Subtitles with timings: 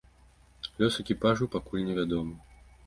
[0.81, 2.35] Лёс экіпажу пакуль невядомы.